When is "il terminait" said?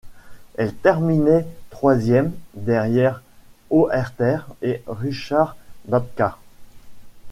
0.57-1.45